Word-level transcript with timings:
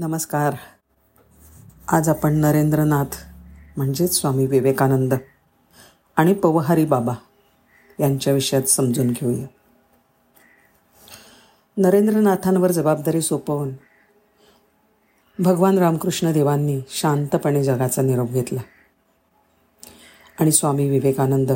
नमस्कार. 0.00 0.54
आज 1.88 2.08
आपण 2.08 2.34
नरेंद्रनाथ 2.34 3.16
म्हणजेच 3.76 4.14
स्वामी 4.14 4.46
विवेकानंद 4.46 5.14
आणि 6.16 6.34
पवहारी 6.34 6.84
बाबा 6.84 7.14
यांच्या 8.00 8.32
विषयात 8.32 8.62
समजून 8.62 9.10
घेऊया. 9.10 9.46
नरेंद्रनाथांवर 11.76 12.72
जबाबदारी 12.72 13.20
सोपवून 13.20 13.70
भगवान 15.38 15.78
रामकृष्ण 15.78 16.32
देवांनी 16.32 16.80
शांतपणे 16.90 17.64
जगाचा 17.64 18.02
निरोप 18.02 18.30
घेतला 18.30 18.60
आणि 20.40 20.52
स्वामी 20.52 20.88
विवेकानंद 20.90 21.52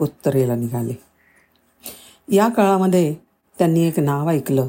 उत्तरेला 0.00 0.54
निघाले. 0.54 0.94
या 2.28 2.48
काळामध्ये 2.48 3.14
त्यांनी 3.58 3.80
एक 3.80 4.00
नाव 4.00 4.28
ऐकलं 4.28 4.68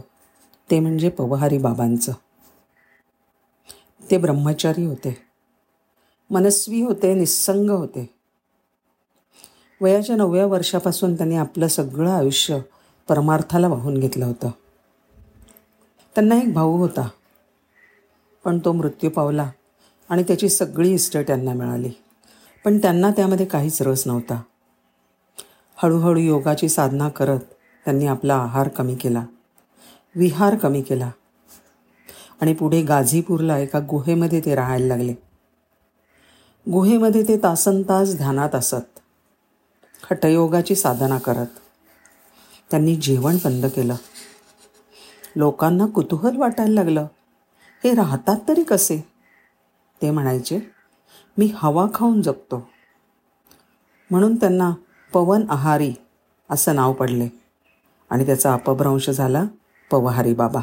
ते 0.72 0.80
म्हणजे 0.80 1.10
पवहारी 1.10 1.58
बाबांचं. 1.58 2.12
ते 4.12 4.18
ब्रह्मचारी 4.18 4.86
होते. 4.86 5.18
मनस्वी 6.30 6.82
होते 6.82 7.14
निस्संग 7.14 7.70
होते. 7.70 8.16
वयाच्या 9.81 10.16
नवव्या 10.16 10.45
वर्षापासून 10.45 11.18
त्यांनी 11.18 11.36
आपलं 11.36 11.68
सगळं 11.68 12.12
आयुष्य 12.12 12.59
परमार्थाला 13.08 13.68
वाहून 13.68 14.00
घेतलं 14.00 14.26
होतं. 14.26 14.50
त्यांना 16.16 16.36
एक 16.38 16.54
भाऊ 16.54 16.78
होता. 16.78 17.09
पण 18.45 18.59
तो 18.66 18.72
मृत्यू 18.72 19.09
पावला 19.09 19.52
आणि 20.09 20.23
त्याची 20.23 20.50
सगळी 20.50 20.94
इस्टेट 20.94 21.28
त्यांना 21.28 21.53
मिळाली. 21.53 21.92
पण 22.66 22.78
त्यांना 22.78 23.12
त्यामध्ये 23.12 23.45
काहीच 23.45 23.81
रस 23.81 24.08
नव्हता. 24.08 24.42
हळूहळू 25.76 26.20
योगाची 26.20 26.70
साधना 26.70 27.09
करत 27.09 27.40
त्यांनी 27.86 28.08
आपला 28.08 28.36
आहार 28.36 28.67
कमी 28.67 28.95
केला. 28.95 29.26
विहार 30.16 30.56
कमी 30.56 30.81
केला. 30.81 31.12
आणि 32.41 32.53
पुढे 32.53 32.81
गाझीपूरला 32.81 33.57
एका 33.57 33.80
गुहेमध्ये 33.80 34.41
ते 34.45 34.55
राहायला 34.55 34.88
लागले. 34.88 35.13
गुहेमध्ये 36.72 37.23
ते 37.27 37.38
तासन 37.38 37.81
तास 37.81 38.17
ध्यानात 38.17 38.55
असत. 38.55 39.00
हटयोगाची 40.11 40.75
साधना 40.75 41.17
करत. 41.17 41.47
त्यांनी 42.72 42.95
जेवण 42.95 43.38
बंद 43.44 43.66
केलं. 43.66 43.95
लोकांना 45.36 45.86
कुतूहल 45.86 46.38
वाटायला 46.38 46.73
लागलं. 46.73 47.08
हे 47.83 47.94
राहतात 47.94 48.38
तरी 48.47 48.64
कसे? 48.64 48.97
ते 50.02 50.11
म्हणायचे 50.11 50.59
मी 51.38 51.52
हवा 51.55 51.88
खाऊन 51.94 52.22
जगतो. 52.22 52.70
म्हणून 54.11 54.36
त्यांना 54.36 54.73
पवन 55.14 55.45
आहारी 55.49 55.94
असं 56.49 56.75
नाव 56.75 56.94
पडले 56.94 57.27
आणि 58.09 58.25
त्याचा 58.25 58.53
अपभ्रंश 58.53 59.09
झाला 59.09 59.44
पवहारी 59.92 60.33
बाबा. 60.33 60.61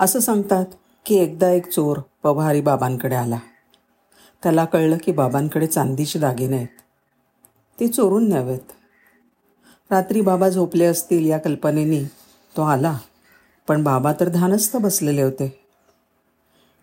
असं 0.00 0.20
सांगतात 0.20 0.64
की 1.06 1.14
एकदा 1.14 1.50
एक 1.50 1.66
चोर 1.66 1.98
पवहारी 2.22 2.60
बाबांकडे 2.60 3.14
आला. 3.14 3.38
त्याला 4.42 4.64
कळलं 4.64 4.96
की 5.02 5.12
बाबांकडे 5.12 5.66
चांदीचे 5.66 6.18
दागिने 6.18 6.56
आहेत. 6.56 6.68
ते 7.80 7.88
चोरून 7.88 8.28
न्यावेत. 8.28 8.72
रात्री 9.90 10.20
बाबा 10.20 10.48
झोपले 10.48 10.84
असतील 10.84 11.26
या 11.26 11.38
कल्पनेनी 11.38 12.04
तो 12.56 12.62
आला 12.62 12.98
पण 13.68 13.82
बाबा 13.82 14.12
तर 14.12 14.28
ध्यानस्थ 14.28 14.76
बसलेले 14.76 15.22
होते. 15.22 15.62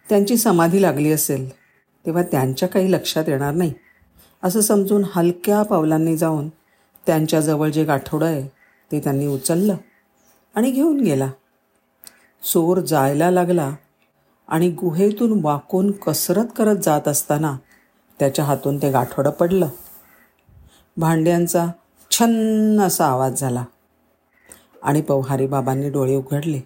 त्यांची 0.09 0.38
समाधी 0.38 0.81
लागली 0.81 1.11
असेल 1.11 1.50
तेव्हा 2.05 2.23
त्यांच्या 2.23 2.70
काही 2.70 2.92
लक्षात 2.92 3.30
येणार 3.30 3.53
नाही 3.53 3.73
असं 4.44 4.61
समजून 4.61 5.03
हलक्या 5.16 5.64
पावलांनी 5.64 6.17
जाऊन 6.17 6.50
त्यांच्याजवळ 7.08 7.70
जे 7.70 7.83
गाठोडं 7.83 8.25
आहे 8.25 8.48
ते 8.92 9.00
त्यांनी 9.00 9.27
उचललं 9.27 9.75
आणि 10.55 10.72
घेऊन 10.72 11.00
गेला. 11.00 11.30
चोर 12.44 12.80
जायला 12.80 13.31
लागला 13.31 13.75
आणि 14.47 14.69
गुहेतून 14.69 15.39
वाकून 15.44 15.91
कसरत 15.91 16.45
करत 16.58 16.75
जात 16.75 17.08
असताना 17.08 17.58
त्याच्या 18.19 18.45
हातून 18.45 18.77
ते 18.77 18.91
गाठोडं 18.91 19.30
पडलं. 19.30 19.67
भांड्यांचा 20.97 21.65
छन्न 22.11 22.81
असा 22.81 23.05
आवाज 23.05 23.39
झाला 23.39 23.64
आणि 24.83 25.02
पवहारी 25.02 25.48
बाबांनी 25.48 25.89
डोळे 25.89 26.15
उघडले. 26.15 26.59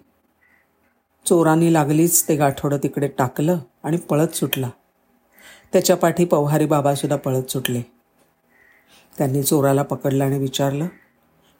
चोरांनी 1.26 1.72
लागलीच 1.72 2.28
ते 2.28 2.36
गाठोडं 2.36 2.76
तिकडे 2.76 3.08
टाकलं 3.08 3.58
आणि 3.84 3.96
पळत 3.96 4.28
सुटला. 4.28 4.68
त्याच्या 5.72 5.96
पाठी 5.96 6.24
पवहारी 6.24 6.66
बाबासुद्धा 6.66 7.16
पळत 7.16 7.50
सुटले. 7.50 7.82
त्यांनी 9.18 9.42
चोराला 9.42 9.82
पकडलं 9.82 10.24
आणि 10.24 10.38
विचारलं 10.38 10.86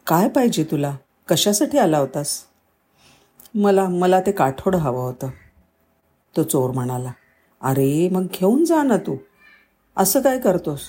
काय 0.07 0.29
पाहिजे 0.29 0.65
तुला? 0.65 0.97
कशासाठी 1.29 1.79
आला 1.79 1.99
होतास? 1.99 2.45
मला 3.59 3.89
मला 3.89 4.21
ते 4.21 4.33
काठोडं 4.33 4.79
हवं 4.79 5.01
होतं. 5.01 5.29
तो 6.37 6.43
चोर 6.43 6.71
म्हणाला 6.71 7.13
अरे 7.63 8.09
मग 8.09 8.23
घेऊन 8.23 8.65
जा 8.65 8.83
ना 8.83 8.97
तू. 8.97 9.17
असं 9.97 10.21
काय 10.21 10.39
करतोस? 10.39 10.81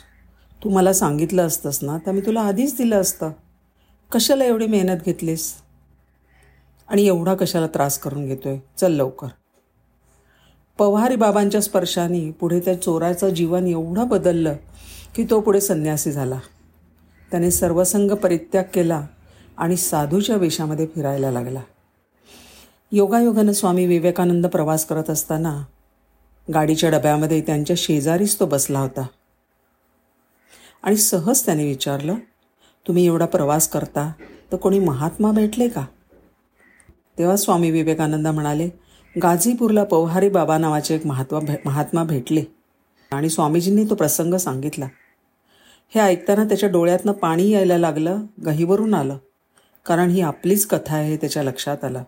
तू 0.64 0.70
मला 0.70 0.94
सांगितलं 0.94 1.48
असतंस 1.48 1.80
ना 1.82 1.98
तर 2.06 2.12
मी 2.12 2.22
तुला 2.22 2.42
आधीच 2.42 2.78
दिलं 2.78 3.02
असतं. 3.02 3.32
कशाला 4.12 4.46
एवढी 4.46 4.68
मेहनत 4.68 4.98
घेतलीस? 5.06 5.54
आणि 6.88 7.08
एवढा 7.08 7.36
कशाला 7.36 7.68
त्रास 7.68 8.00
करून 8.00 8.26
घेतोय? 8.26 8.58
चल 8.78 8.92
लवकर. 8.92 9.28
पवारी 10.78 11.16
बाबांच्या 11.16 11.62
स्पर्शाने 11.62 12.32
पुढे 12.32 12.60
त्या 12.60 12.82
चोराचं 12.82 13.30
जीवन 13.30 13.68
एवढं 13.68 14.08
बदललं 14.08 14.56
की 15.16 15.26
तो 15.30 15.42
पुढे 15.42 15.62
संन्यासी 15.62 16.12
झाला. 16.12 16.40
त्याने 17.32 17.52
सर्वसंग 17.52 18.12
परित्याग 18.12 18.64
केला 18.74 19.06
आणि 19.58 19.78
साधूच्या 19.78 20.36
वेशामध्ये 20.36 20.86
फिरायला 20.86 21.32
लागला. 21.32 21.62
योगायोगानं 22.92 23.52
स्वामी 23.52 23.86
विवेकानंद 23.86 24.46
प्रवास 24.46 24.86
करत 24.86 25.10
असताना 25.10 25.64
गाडीच्या 26.54 26.90
डब्यामध्ये 26.90 27.42
त्यांच्या 27.42 27.76
शेजारीच 27.80 28.40
तो 28.40 28.46
बसला 28.46 28.80
होता. 28.80 29.08
आणि 30.84 30.98
सहज 30.98 31.46
त्याने 31.46 31.66
विचारलं 31.66 32.16
तुम्ही 32.88 33.06
एवढा 33.06 33.26
प्रवास 33.26 33.68
करता 33.68 34.12
तर 34.52 34.58
कोणी 34.58 34.80
महात्मा 34.80 35.32
भेटले 35.32 35.70
का? 35.70 35.86
तेव्हा 37.18 37.36
स्वामी 37.36 37.72
विवेकानंद 37.72 38.28
म्हणाले 38.28 38.70
गाझीपूरला 39.24 39.84
पवहारी 39.84 40.30
बाबा 40.30 40.58
नावाचे 40.58 40.96
एक 40.96 41.06
महात्मा 41.06 41.40
भे 41.40 41.56
महात्मा 41.66 42.04
भेटले. 42.04 42.44
आणि 43.12 43.30
स्वामीजींनी 43.30 43.86
तो 43.90 43.96
प्रसंग 43.96 44.34
सांगितला. 44.34 44.88
हे 45.90 46.00
ऐकताना 46.00 46.44
त्याच्या 46.44 46.70
डोळ्यातनं 46.70 47.12
पाणी 47.12 47.50
यायला 47.50 47.78
लागलं 47.78 48.22
गहीवरून 48.46 48.94
आलं. 48.94 49.18
कारण 49.86 50.10
ही 50.10 50.22
आपलीच 50.22 50.68
कथा 50.68 50.96
आहे 50.96 51.18
त्याच्या 51.18 51.44
लक्षात 51.44 51.84
आलं. 51.84 52.04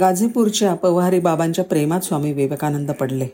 गाझीपूरच्या 0.00 0.74
पवारी 0.74 1.20
बाबांच्या 1.20 1.64
प्रेमात 1.64 2.00
स्वामी 2.00 2.32
विवेकानंद 2.32 2.90
पडले. 2.90 3.26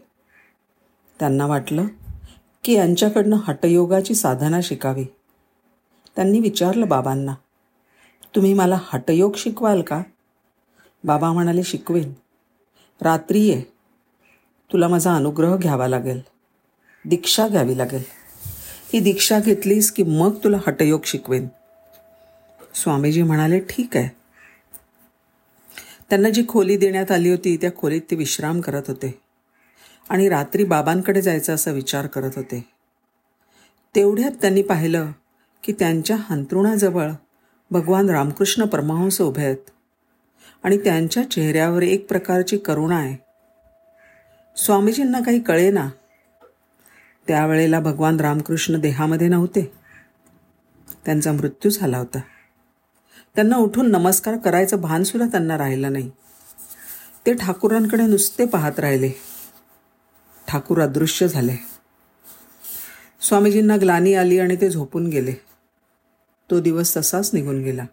त्यांना 1.21 1.47
वाटलं 1.47 1.87
की 2.65 2.73
यांच्याकडनं 2.73 3.37
हटयोगाची 3.37 4.15
साधना 4.15 4.61
शिकावी. 4.63 5.05
त्यांनी 6.17 6.41
विचारलं 6.41 6.89
बाबांना 6.89 7.35
तुम्ही 8.35 8.55
मला 8.55 8.79
हटयोग 8.85 9.33
शिकवाल 9.37 9.83
का? 9.83 10.03
बाबा 11.05 11.33
म्हणाले 11.33 11.63
शिकवेन. 11.63 12.13
रात्री 13.01 13.41
ये. 13.41 13.63
तुला 14.73 14.89
माझा 14.89 15.15
अनुग्रह 15.15 15.57
घ्यावा 15.57 15.89
लागेल. 15.89 16.21
दीक्षा 17.05 17.49
घ्यावी 17.49 17.79
लागेल. 17.79 18.03
ही 18.93 19.01
दीक्षा 19.01 19.41
घेतलीस 19.41 19.93
की 19.93 20.03
मग 20.03 20.35
तुला 20.45 20.57
हटयोग 20.67 21.01
शिकवेन. 21.05 21.49
स्वामीजी 22.75 23.23
म्हणाले 23.23 23.61
ठीक 23.61 23.97
आहे. 23.97 24.24
त्यांना 26.15 26.31
जी 26.31 26.45
खोली 26.49 26.77
देण्यात 26.77 27.11
आली 27.11 27.31
होती 27.31 27.57
त्या 27.57 27.71
खोलीत 27.77 28.03
ते 28.11 28.17
विश्राम 28.17 28.61
करत 28.61 28.83
होते. 28.89 29.21
आणि 30.09 30.29
रात्री 30.29 30.65
बाबांकडे 30.65 31.23
जायचा 31.23 31.53
असा 31.53 31.71
विचार 31.71 32.07
करत 32.07 32.31
होते. 32.37 32.69
तेवढ्यात 33.95 34.31
त्यांनी 34.31 34.63
पाहिलं 34.63 35.13
की 35.65 35.73
त्यांच्या 35.73 36.17
हंतरुणाजवळ 36.21 37.11
भगवान 37.71 38.11
रामकृष्ण 38.11 38.65
परमहंस 38.65 39.21
उभे 39.21 39.45
आहेत. 39.45 39.57
आणि 40.65 40.79
त्यांच्या 40.79 41.31
चेहऱ्यावर 41.31 41.83
एक 41.83 42.09
प्रकारची 42.09 42.59
करुणा 42.59 42.97
आहे. 42.97 43.17
स्वामीजींना 44.57 45.21
काही 45.21 45.41
कळे 45.41 45.71
ना 45.71 45.91
त्यावेळेला 47.27 47.81
भगवान 47.81 48.21
रामकृष्ण 48.21 48.81
देहामध्ये 48.81 49.29
नव्हते. 49.29 49.73
त्यांचा 51.05 51.33
मृत्यू 51.33 51.71
झाला 51.71 51.99
होता. 51.99 52.19
त्यांना 53.35 53.57
उठून 53.57 53.91
नमस्कार 53.91 54.37
करायचं 54.37 54.81
भानसुद्धा 54.81 55.29
त्यांना 55.29 55.59
राहिलं 55.59 55.93
नाही. 55.93 56.11
ते 57.27 57.35
ठाकूरांकडे 57.35 58.07
नुसते 58.07 58.47
पाहत 58.47 58.81
राहिले. 58.81 59.11
ठाकूर 60.49 60.81
अदृश्य 60.81 61.29
झाले. 61.29 61.57
स्वामीजींना 63.21 63.77
ग्लानी 63.77 64.15
आली 64.15 64.39
आणि 64.39 64.57
ते 64.57 64.71
झोपून 64.71 65.07
गेले. 65.07 65.33
तो 66.51 66.61
दिवस 66.61 66.97
तसाच 66.97 67.31
निघून 67.33 67.63
गेला. 67.63 67.85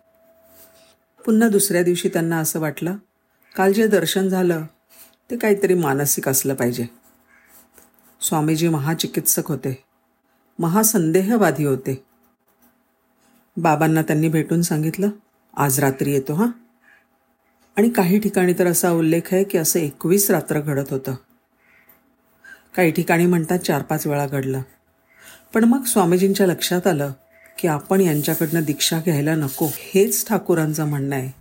पुन्हा 1.26 1.50
दुसऱ्या 1.50 1.84
दिवशी 1.84 2.10
त्यांना 2.10 2.38
असं 2.38 2.60
वाटलं 2.60 2.96
काल 3.56 3.74
जे 3.74 3.88
दर्शन 3.88 4.30
झालं 4.30 4.66
ते 5.32 5.38
काहीतरी 5.38 5.74
मानसिक 5.74 6.30
असलं 6.30 6.54
पाहिजे. 6.54 6.86
स्वामीजी 8.22 8.68
महाचिकित्सक 8.68 9.48
होते. 9.48 9.84
महासंदेहवादी 10.60 11.66
होते. 11.66 12.06
बाबांना 13.58 14.02
त्यांनी 14.02 14.30
भेटून 14.30 14.62
सांगितलं 14.62 15.10
आज 15.58 15.80
रात्री 15.80 16.12
येतो 16.12 16.34
हां? 16.34 16.48
आणि 17.78 17.90
काही 17.90 18.20
ठिकाणी 18.20 18.54
तर 18.54 18.68
असा 18.68 18.92
उल्लेख 18.92 19.22
आहे 19.32 19.44
की 19.44 19.58
असं 19.58 19.80
एकवीस 19.80 20.32
रात्र 20.32 20.60
घडत 20.60 20.86
होतं. 20.90 21.16
काही 22.76 22.92
ठिकाणी 22.92 23.26
म्हणतात 23.26 23.60
चार 23.60 23.82
पाच 23.82 24.08
वेळा 24.08 24.28
घडलं. 24.28 24.62
पण 25.54 25.64
मग 25.64 25.84
स्वामीजींच्या 25.84 26.48
लक्षात 26.48 26.88
आलं 26.88 27.12
की 27.58 27.68
आपण 27.68 28.02
यांच्याकडनं 28.02 28.64
दीक्षा 28.64 29.00
घ्यायला 29.00 29.36
नको 29.36 29.68
हेच 29.76 30.28
ठाकूरांचं 30.28 30.86
म्हणणं 30.86 31.16
आहे. 31.16 31.32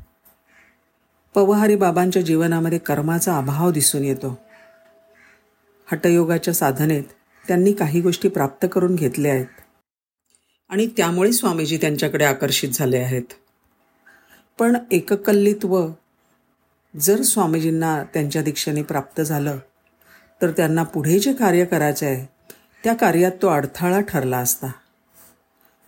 पवहारी 1.35 1.77
बाबांच्या 1.77 2.23
जीवनामध्ये 2.23 2.79
कर्माचा 2.79 3.37
अभाव 3.37 3.71
दिसून 3.71 4.05
येतो. 4.05 4.39
हटयोगाच्या 5.93 6.55
साधनेत 6.55 7.05
त्यांनी 7.49 7.73
काही 7.73 8.01
गोष्टी 8.01 8.29
प्राप्त 8.29 8.67
करून 8.73 8.95
घेतल्या 8.95 9.33
आहेत. 9.33 9.47
आणि 10.69 10.87
त्यामुळे 10.87 11.33
स्वामीजी 11.33 11.77
त्यांच्याकडे 11.77 12.25
आकर्षित 12.25 12.69
झाले 12.73 12.99
आहेत. 12.99 13.25
पण 14.61 14.77
एककल्लित्व 14.91 15.89
जर 17.01 17.23
स्वामीजींना 17.23 18.03
त्यांच्या 18.15 18.43
दीक्षेने 18.43 18.83
प्राप्त 18.83 19.21
झालं 19.21 19.59
तर 20.43 20.51
त्यांना 20.51 20.83
पुढे 20.83 21.19
जे 21.19 21.33
कार्य 21.33 21.65
करायचे 21.65 22.07
आहे 22.07 22.27
त्या 22.85 22.95
कार्यात 22.95 23.33
तो 23.43 23.49
अडथळा 23.49 24.01
ठरला 24.01 24.39
असता. 24.39 24.67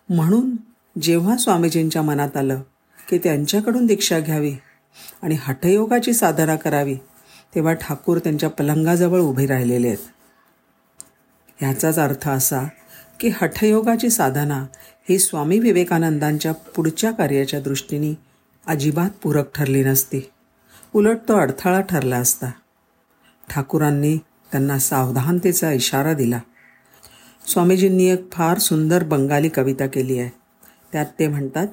म्हणून 0.08 0.56
जेव्हा 1.02 1.36
स्वामीजींच्या 1.36 2.02
मनात 2.02 2.36
आलं 2.36 2.62
की 3.10 3.18
त्यांच्याकडून 3.18 3.86
दीक्षा 3.86 4.20
घ्यावी 4.20 4.54
आणि 5.22 5.36
हठयोगाची 5.40 6.12
साधना 6.12 6.56
करावी 6.56 6.96
तेव्हा 7.54 7.72
ठाकूर 7.72 8.18
त्यांच्या 8.18 8.50
पलंगाजवळ 8.50 9.20
उभे 9.20 9.46
राहिलेले 9.46 9.88
आहेत. 9.88 9.98
ह्याचाच 11.58 11.98
अर्थ 11.98 12.28
असा 12.28 12.62
की 13.20 13.28
हठयोगाची 13.40 14.10
साधना 14.10 14.66
ही 15.08 15.18
स्वामी 15.18 15.58
विवेकानंदांच्या 15.58 16.52
पुढच्या 16.52 17.10
कार्याच्या 17.10 17.60
दृष्टीने 17.60 18.31
अजिबात 18.66 19.10
पूरक 19.22 19.44
ठरली 19.54 19.84
नसती. 19.84 20.20
उलट 20.94 21.16
तो 21.28 21.36
अडथळा 21.36 21.80
ठरला 21.80 22.16
असता. 22.16 22.50
ठाकूरांनी 23.50 24.16
त्यांना 24.16 24.78
सावधानतेचा 24.78 25.72
इशारा 25.72 26.12
दिला. 26.12 26.40
स्वामीजींनी 27.46 28.04
एक 28.04 28.32
फार 28.32 28.58
सुंदर 28.58 29.04
बंगाली 29.04 29.48
कविता 29.48 29.86
केली 29.86 30.18
आहे. 30.18 30.30
त्यात 30.92 31.06
ते 31.18 31.28
म्हणतात 31.28 31.66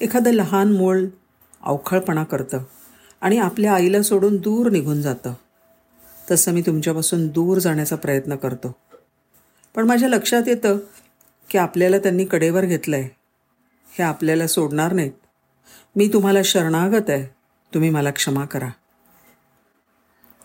एखादं 0.00 0.30
लहान 0.30 0.72
मूळ 0.72 1.00
अवखळपणा 1.62 2.24
करतं 2.24 2.58
आणि 3.20 3.38
आपल्या 3.38 3.74
आईला 3.74 4.02
सोडून 4.02 4.36
दूर 4.36 4.70
निघून 4.70 5.02
जातं. 5.02 5.34
तसं 6.30 6.52
मी 6.52 6.62
तुमच्यापासून 6.62 7.28
दूर 7.28 7.58
जाण्याचा 7.58 7.96
प्रयत्न 7.96 8.36
करतो. 8.36 8.76
पण 9.74 9.86
माझ्या 9.86 10.08
लक्षात 10.08 10.42
येतं 10.46 10.78
की 11.50 11.58
आपल्याला 11.58 11.98
त्यांनी 11.98 12.24
कडेवर 12.24 12.64
घेतलं 12.64 12.96
आहे 12.96 13.08
हे 13.98 14.02
आपल्याला 14.02 14.46
सोडणार 14.46 14.92
नाहीत. 14.92 15.12
मी 15.96 16.08
तुम्हाला 16.08 16.38
शरणागत 16.44 17.10
आहे. 17.10 17.24
तुम्ही 17.74 17.90
मला 17.90 18.10
क्षमा 18.10 18.44
करा. 18.44 18.68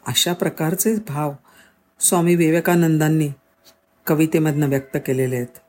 अशा 0.08 0.34
प्रकारचे 0.34 0.96
भाव 0.96 1.34
स्वामी 2.00 2.36
विवेकानंदांनी 2.36 3.30
कवितेमधनं 4.08 4.70
व्यक्त 4.70 4.98
केलेले 5.06 5.36
आहेत. 5.36 5.60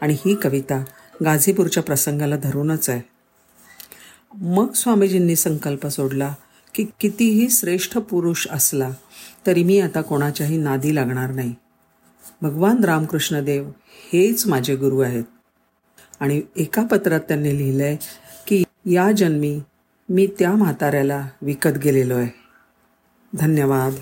आणि 0.00 0.14
ही 0.14 0.34
कविता 0.34 0.84
गाझीपूरच्या 1.24 1.82
प्रसंगाला 1.82 2.36
धरूनच 2.36 2.90
आहे. 2.90 3.00
मग 4.34 4.72
स्वामीजींनी 4.72 5.36
संकल्प 5.36 5.86
सोडला 5.86 6.34
की 6.74 6.86
कितीही 7.00 7.50
श्रेष्ठ 7.50 7.98
पुरुष 7.98 8.46
असला 8.50 8.90
तरी 9.46 9.64
मी 9.64 9.80
आता 9.80 10.02
कोणाच्याही 10.02 10.56
नादी 10.56 10.94
लागणार 10.94 11.30
नाही. 11.30 11.54
भगवान 12.42 12.84
रामकृष्णदेव 12.84 13.70
हेच 14.12 14.46
माझे 14.46 14.76
गुरु 14.76 15.00
आहेत. 15.00 15.24
आणि 16.20 16.42
एका 16.56 16.82
पत्रात 16.82 17.20
त्यांनी 17.20 17.58
लिहिलं 17.58 17.82
आहे 17.82 17.96
या 18.84 19.12
जन्मी 19.12 19.60
मी 20.08 20.26
त्या 20.38 20.52
म्हाताऱ्याला 20.52 21.28
विकत 21.42 21.78
गेलेलो 21.84 22.16
आहे. 22.16 22.30
धन्यवाद. 23.38 23.92